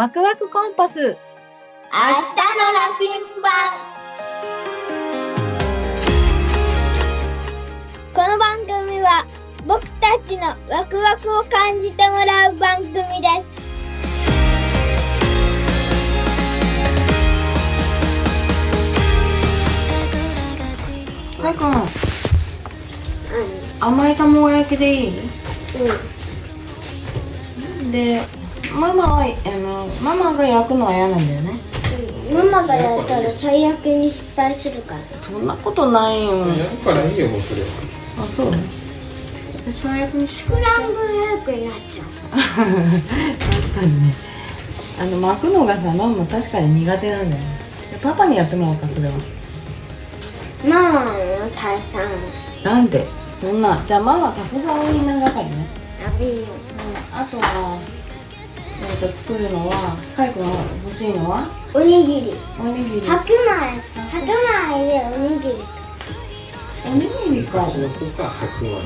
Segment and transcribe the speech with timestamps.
[0.00, 0.98] ワクワクコンパス。
[0.98, 3.10] 明日の羅針
[3.42, 3.52] 盤。
[8.14, 9.26] この番組は
[9.66, 13.02] 僕たちのワクワクを感じてもらう番組で
[21.36, 21.42] す。
[21.42, 21.74] かいくん、
[23.86, 25.12] 甘い卵焼きでいい？
[27.92, 28.22] で、
[28.72, 29.26] ママは、あ
[29.58, 31.58] の、ママが焼くのは嫌なんだよね。
[32.32, 35.00] ママがやったら最悪に失敗するから。
[35.20, 36.46] そんなことないよ。
[36.48, 38.54] やるからいいよもうそれあ、そう。
[39.72, 42.06] 最悪にしスクランブルエッグになっちゃう。
[42.30, 42.60] 確
[43.80, 44.14] かにね。
[45.00, 47.42] あの巻くのがさママ確かに苦手なんだよ
[48.02, 49.14] パパにやってもらおうかそれは。
[50.68, 51.12] ママの
[51.50, 52.02] 退散
[52.64, 53.06] なんで？
[53.40, 53.82] そんな。
[53.86, 55.66] じゃあママたくさん多いな中にね、
[56.06, 56.44] あびのうん、
[57.12, 57.78] あとは
[58.82, 60.50] えー、と作るのはかいくんが
[60.84, 61.46] 欲しいのは？
[61.74, 62.32] おにぎり。
[62.58, 63.06] おにぎり。
[63.06, 63.34] 白米。
[64.10, 64.32] 白米
[64.86, 65.82] でおにぎりす。
[66.86, 67.58] おにぎりか。
[67.60, 68.80] 私の子か白米。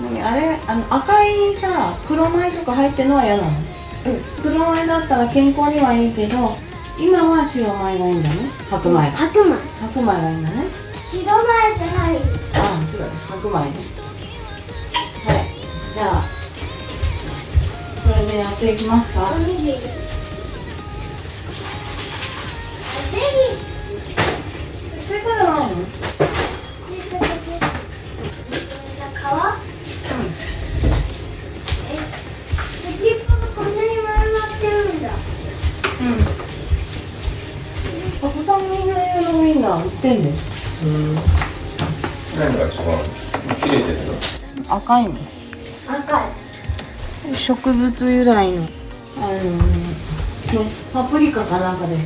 [0.00, 0.58] 何あれ？
[0.66, 3.48] あの赤いさ黒米とか入ってるのは嫌なの？
[3.48, 3.52] う
[4.10, 4.20] ん。
[4.42, 6.56] 黒米だったら健康にはいいけど
[6.98, 8.34] 今は白米がいいんだね。
[8.70, 9.10] 白米。
[9.10, 9.56] 白米。
[9.80, 10.56] 白米がいいんだね。
[10.94, 12.16] 白米じゃない。
[12.16, 12.18] あ
[12.80, 13.12] あ、そうだね。
[13.28, 13.60] 白米ね。
[15.24, 15.36] はい。
[15.94, 16.24] じゃあ、
[18.28, 19.20] やっていきますか？
[19.20, 19.50] いのー
[28.96, 29.60] じゃあ皮
[31.90, 31.94] え
[32.82, 35.04] 先っぽがこんなに丸まってるんだ
[36.00, 36.02] う
[38.28, 38.30] ん。
[38.30, 40.28] 国産ミンナ用のウインナー売ってんで。
[40.28, 41.14] うん
[42.38, 42.70] 何が違う
[43.60, 45.10] 切れてるの赤いの。
[47.50, 48.62] 植物由来の。
[48.62, 48.70] あのね、
[50.92, 51.96] パプリカかなんかで。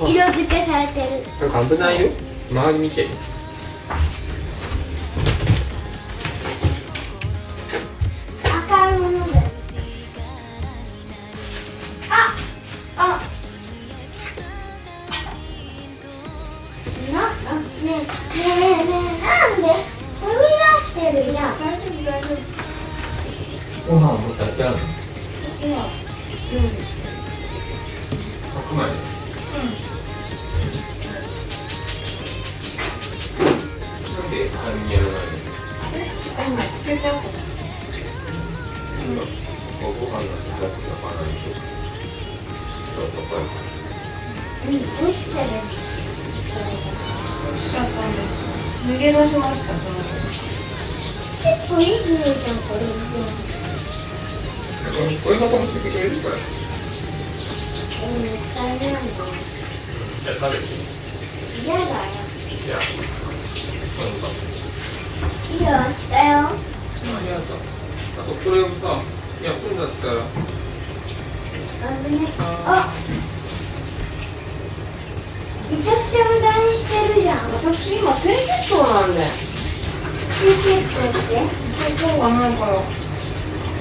[0.00, 2.08] 色付けされてるなんか危ないよ？
[2.50, 3.37] 周り見て赤
[25.60, 25.74] 今白
[28.74, 28.90] 米なん。
[34.30, 35.34] で他人やらないの
[36.46, 37.24] 今つけちゃおうか
[39.08, 39.24] 今
[39.82, 43.42] ご飯が炊かれてたからないとちょっと高い
[44.68, 44.74] うん。
[44.74, 45.46] 落ちてる
[47.58, 48.14] しちゃったん。
[48.14, 48.30] です。
[48.86, 49.94] 逃げ出しました、その
[51.42, 52.56] 結構いい匂いじゃん。
[52.58, 52.80] これ
[54.98, 56.42] こういうこともしてくれるからうん
[58.18, 60.64] 使えないのじゃあ食べて
[61.64, 64.28] 嫌だよじゃあなんか。
[65.48, 66.52] いいよ来たよあ
[67.22, 67.56] りがとう
[68.18, 69.00] あとこれをさ
[69.42, 70.12] 焼くんだったら
[72.04, 72.92] 危ねあ
[75.70, 79.20] めちゃくちゃ無駄にしてるじゃん私今低血糖なんで
[80.38, 80.90] 休憩って
[81.28, 82.97] 低血糖がないから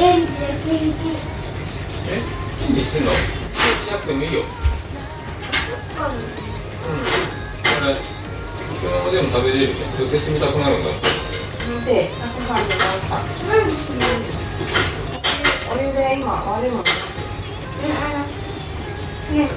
[0.00, 0.32] エンジで
[0.64, 1.12] チンチン
[2.08, 2.24] え？
[2.68, 3.10] いいにしてんの？
[3.12, 4.40] そうしなくてもいいよ。
[4.40, 4.46] こ
[7.84, 7.92] れ
[8.80, 10.84] そのままでも食べれるじゃんどうせ冷たくなるん。
[10.84, 12.64] だ見てたくさん。
[12.64, 14.32] でなんか
[15.68, 16.88] お湯で今割るもんね
[19.32, 19.48] え、ヒ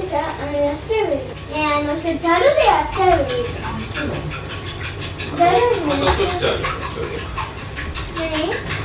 [0.00, 1.18] デさ、あのやっちゃえばいい。
[1.18, 1.24] ね
[1.54, 3.44] え、あのさ、ざるでやっちゃえばいい。
[5.36, 7.41] ざるにまた落としちゃうよそれで何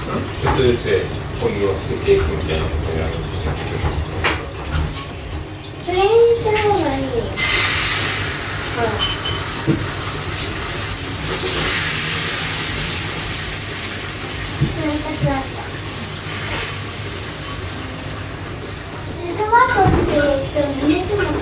[0.07, 0.19] ちょっ
[0.55, 1.03] とずつ
[1.41, 3.43] ポを捨てていくみたいなことをやるんです
[5.83, 6.03] それに
[6.39, 7.07] するのがいい
[15.07, 15.13] た
[19.35, 19.99] トマトって
[20.85, 21.37] ミニトマトミ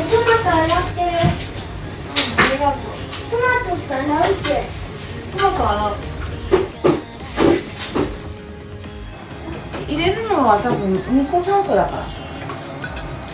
[0.00, 1.12] ニトマト洗ってる
[2.60, 2.62] あ
[3.30, 4.81] トマトって洗うって。
[5.32, 5.94] トマト洗う
[9.88, 12.06] 入れるのは多分2個3個だから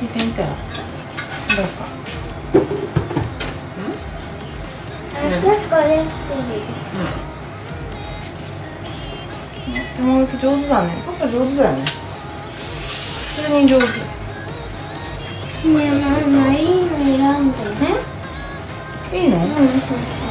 [0.00, 1.86] 聞いてみたらどうか
[5.14, 6.28] あ結構できて
[9.96, 13.90] 友達上手だねパパ上手だよね普通に上手ね
[15.64, 17.52] えママいいの選ん。
[19.10, 19.44] でいいのうん。
[19.80, 20.27] そうそう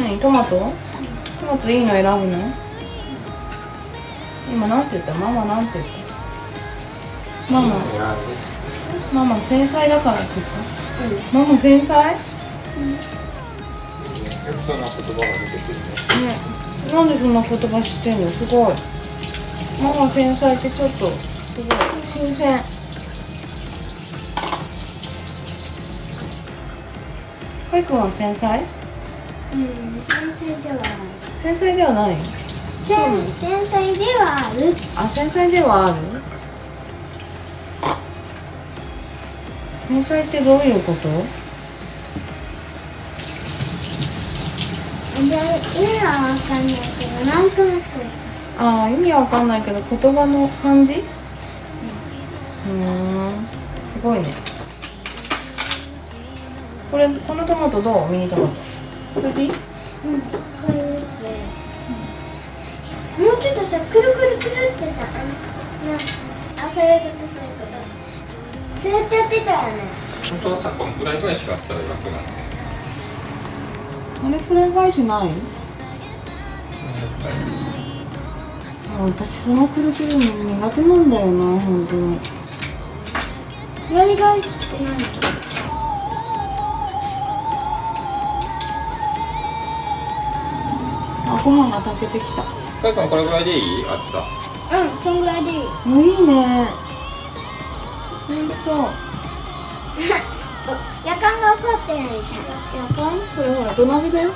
[0.00, 0.18] 何？
[0.18, 0.58] トマト？
[0.58, 2.38] トマトいいの選ぶの？
[4.52, 5.14] 今なんて言った？
[5.14, 5.86] ママなんて言っ
[7.48, 7.52] た？
[7.52, 7.76] ママ。
[9.12, 10.46] ママ繊細だからって言っ
[11.30, 12.14] た、ママ繊細？
[12.14, 12.18] ね
[14.66, 14.80] そん。
[14.80, 15.78] な言葉が出てくる
[16.26, 16.34] ね。
[16.92, 18.28] なんでそんな言葉知ってんの？
[18.28, 18.74] すごい。
[19.82, 21.76] ママ繊細ってちょっとすごい。
[22.04, 22.60] 新鮮。
[27.70, 28.62] かいくんは繊細？
[29.52, 29.58] うん
[30.02, 30.86] 繊細ではない。
[31.34, 34.74] 繊細ではない繊繊細ではある。
[34.96, 35.94] あ繊細ではある
[39.82, 41.08] 繊細ってどういうこと？
[45.22, 45.34] で意味
[46.00, 47.82] はわかんないけどなんとなく。
[48.58, 50.94] ああ意味わかんないけど言葉の感じ？
[50.94, 53.44] うーん
[53.92, 54.26] すごいね。
[56.90, 58.08] これこのトマトどう？
[58.10, 58.54] ミニトマト
[59.14, 59.48] それでいい？
[59.50, 59.54] うん。
[59.54, 59.58] こ
[60.68, 60.82] れ見て
[63.18, 65.06] もうちょっとさくるくるくるってさあ
[65.84, 65.96] のな
[66.66, 69.82] あそういうことそういうことそうやってやってたよね
[70.30, 72.18] 本当はさこのぐらいぐらいしかあったら楽なの
[74.24, 75.28] あれフライ返しない
[78.98, 81.10] あ私そのくるくるの苦手なん。
[81.10, 82.18] だよな本当に
[83.88, 84.96] フライ返しって何
[91.44, 92.42] ご飯が炊けてきた。
[92.42, 93.84] かいくんこれぐらいでいい？
[93.88, 94.22] 厚さ。
[94.72, 95.58] うんそんぐらいでいい。
[95.88, 96.68] もういいね。
[98.28, 98.76] 美味しそう。
[101.04, 104.30] 夜間が怒ってるみたいやばいこれほら土鍋だよ。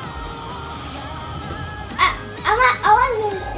[1.97, 1.99] あ、
[2.44, 3.56] あま、合わんできた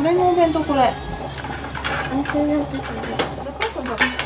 [0.00, 0.92] 俺のお弁当これ
[2.12, 2.18] こ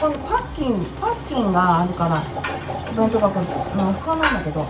[0.08, 2.20] のパッキンパッキンがあるから
[2.90, 4.66] お弁当箱の蓋なんだけど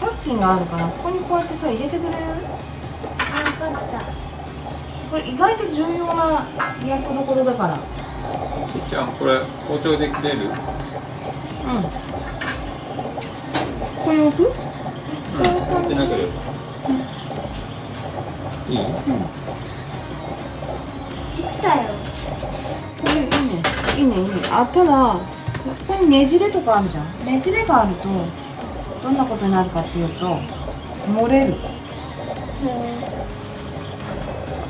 [0.00, 2.16] パッキンがあるからここにこうやってさ入れてくれる。
[2.16, 2.20] あ、
[3.64, 4.00] わかった。
[5.10, 6.44] これ意外と重要な
[6.84, 7.78] 役どころだから。
[7.78, 7.80] ち
[8.78, 9.38] っちゃんこれ
[9.68, 10.38] 包丁で切れる？
[10.40, 10.50] うん。
[14.04, 14.42] これ置く？
[14.42, 16.30] うん持ってなければ。
[18.68, 18.76] いい？
[18.76, 19.14] 切っ
[24.04, 24.16] いいね。
[24.20, 25.20] いいねあただこ
[25.88, 27.04] こにねじれとかあるじゃん。
[27.24, 28.08] ねじれがあると
[29.02, 30.36] どんなことになるかっていうと
[31.08, 31.54] 漏れる。
[31.54, 31.58] こ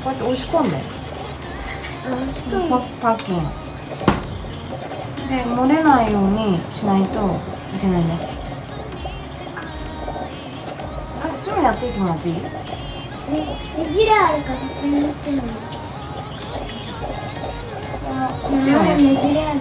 [0.05, 0.95] うやって押し込んで。
[2.05, 2.11] パ
[2.69, 3.35] もパッキン
[5.27, 7.39] で漏れないようにしないと
[7.75, 8.29] いけないね。
[11.23, 12.29] あちもやっていてもらって。
[12.29, 12.47] いいね、ね
[13.91, 15.74] じれあるから確認してるの？
[18.15, 18.21] こ
[18.55, 19.59] っちもねじれある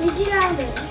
[0.00, 0.86] ねじれる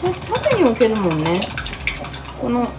[0.00, 1.40] これ縦に置けるもんね。
[2.40, 2.72] このこ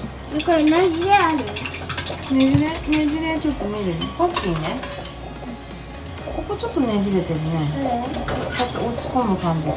[0.52, 1.38] れねじれある。
[1.38, 3.86] ねじれねじれちょっと見る。
[3.86, 4.60] ねパッキンね。
[6.36, 7.46] ここちょっとねじれてるね。
[7.48, 9.74] こうやって押し込む感じで。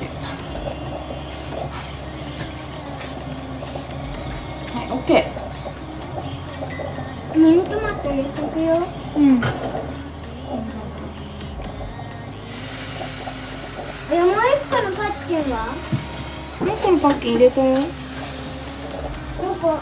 [4.74, 5.30] はいオッケ
[7.38, 8.74] ミニトマト入れとくよ。
[9.14, 9.40] ーうん。
[14.10, 14.38] あれもう一
[14.74, 15.88] 個のパッキンは？
[16.82, 17.76] 個のパッキン入れたよ。
[17.76, 17.82] ど
[19.61, 19.75] こも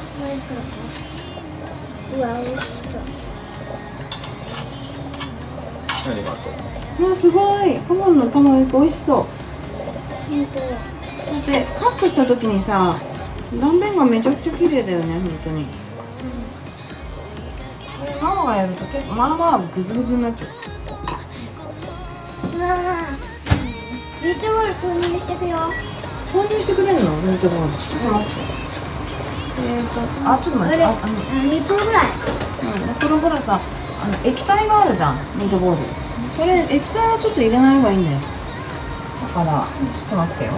[2.17, 3.01] うわ、美味しそう
[6.07, 7.77] 何があったうわすごい。
[7.79, 9.27] ハモンの卵焼き美味しそう。
[10.55, 12.97] だだってカットした時にさ
[13.61, 15.67] 断面がめちゃくちゃ綺麗だよね本当に。
[18.23, 20.49] ママがやると結構まあまあグズグズになっちゃう。
[22.57, 22.77] うわ
[24.23, 25.57] ミートボール購入してくよ
[26.37, 27.17] 購入してくれるの？
[27.23, 28.41] ミートボールちょっと待って
[29.59, 30.85] えーとあちょっと待って。
[30.85, 30.99] ああの。
[31.49, 32.05] 2個ぐらい。
[32.07, 32.13] う
[32.93, 33.59] んこれほらさ
[34.03, 35.83] あの液体があるじゃんミートボール
[36.37, 38.19] これ液体はちょっと入れない方がいいんだよ。
[38.19, 40.53] だからちょっと待ってよ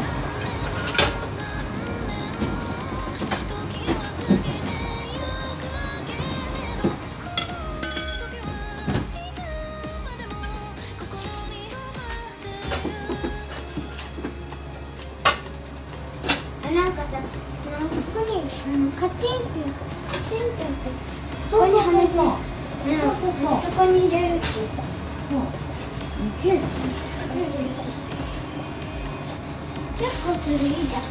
[29.98, 31.02] 結構つるいいじゃん。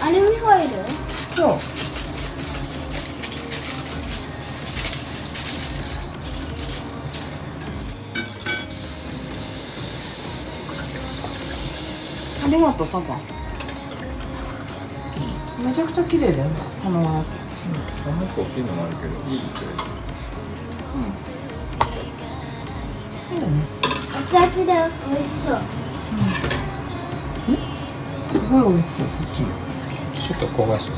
[0.00, 0.68] アルミホイル
[1.34, 1.58] そう
[12.44, 13.18] ありがとうパパ
[15.62, 16.50] めちゃくちゃ綺麗だよ
[16.82, 17.34] 卵焼き
[18.08, 19.66] うん、もう一個大きいのもあるけどいいそれ
[23.30, 23.62] いいよね。
[24.32, 24.72] 熱々で
[25.10, 25.58] 美味しそう。
[28.32, 29.48] すごい美味しそうそっちも。
[30.14, 30.92] ちょっと焦がしじ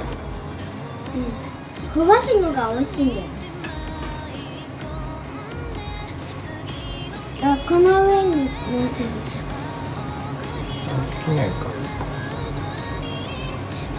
[1.94, 3.40] 焦がすのが美味しいんです
[7.42, 8.50] あこの上に乗
[8.88, 9.08] せる。
[10.90, 11.54] ゃんできないか。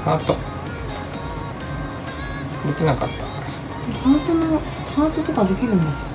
[0.03, 0.35] ハート。
[2.67, 3.25] できなかった。
[3.25, 4.59] ハートの
[4.95, 6.10] ハートとかできるんだ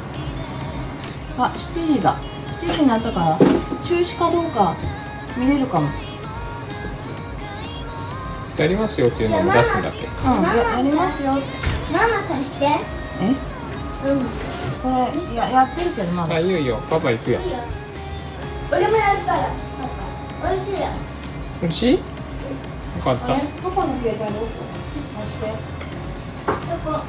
[1.39, 2.17] あ7時だ。
[2.61, 4.75] 7時になったから中止かどうか
[5.37, 5.89] 見れるかも。
[8.57, 10.07] やりますよっていうのを出すんだっけ？
[10.07, 11.35] うんややりますよ。
[11.35, 11.45] って
[11.93, 12.65] ママさして。
[12.65, 12.71] え？
[14.09, 14.21] うん。
[14.83, 14.89] こ
[15.31, 16.37] れややってるけどまだ。
[16.37, 16.81] あいいよいいよ。
[16.89, 17.41] パパ行くよ。
[17.41, 17.59] いいよ。
[18.73, 19.39] 俺もやるから。
[20.43, 20.87] パパ美味しいよ。
[21.61, 21.93] 美味しい？
[21.93, 21.99] よ
[23.05, 23.35] かった。
[23.35, 24.47] えパパの携帯どこ？
[25.19, 25.47] 押して
[26.67, 27.05] そこ。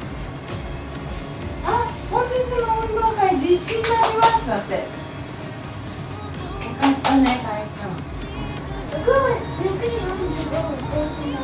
[1.64, 1.66] あ
[2.10, 4.48] 本日の運動会実施いたします。
[4.48, 4.74] だって。
[4.74, 4.80] よ
[6.80, 7.68] かったね体育
[8.88, 10.60] すごいゆっくり飲んですごい
[10.94, 11.36] 美味しいな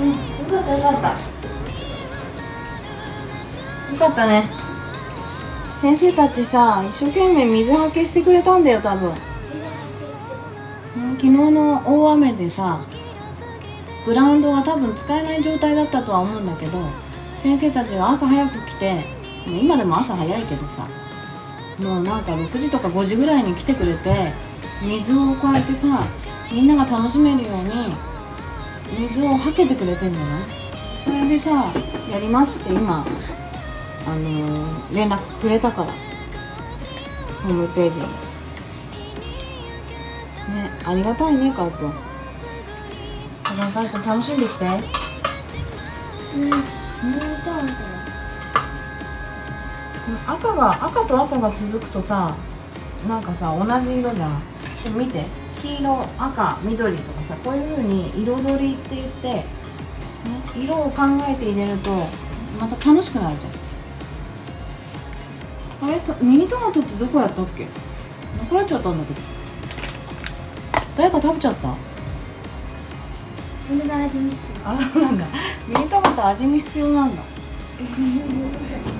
[0.00, 0.08] うん。
[0.10, 0.16] よ
[0.50, 1.08] かったよかった
[3.92, 4.44] よかったね。
[5.80, 9.08] 先生たちさ一生懸命水はけしてくれたんだよ多分。
[9.08, 9.14] うん
[11.16, 12.80] 昨日の大雨でさ
[14.04, 16.78] グラウンドが多分使えない状態だったとは思うんだけど
[17.38, 19.04] 先生たちが朝早く来て
[19.58, 20.88] 今でも朝早いけどさ
[21.78, 24.32] もうなんか6時とか5時ぐらいに来てくれて
[24.82, 26.06] 水をこうやってさ
[26.52, 30.42] みんなが楽しめるように水をはけてくれてんじゃない
[31.04, 31.72] それでさ
[32.10, 33.04] やりますって今
[34.06, 35.90] あのー連絡くれたから
[37.42, 38.02] ホームページに。
[40.54, 41.88] ねありがたいねかいくん。
[41.90, 44.64] だからかいくん楽しんできて。
[46.36, 46.62] うんうんそう
[47.42, 47.99] そう
[50.26, 52.36] 赤が赤と赤が続くとさ
[53.08, 54.40] なんかさ同じ色じゃん。
[54.84, 55.24] でも見て。
[55.60, 59.44] 黄色赤緑とかさこういう風に彩りって言って、ね、
[60.56, 61.90] 色を考えて入れると
[62.58, 65.90] また楽しくなるじゃん。
[65.90, 67.66] あれとミニトマトってどこやったっけ？
[68.44, 69.20] 残らっちゃったんだけど。
[70.96, 71.68] 誰か食べちゃった？
[74.64, 75.26] あそうなんだ。
[75.68, 77.22] ミニトマト味見必要なんだ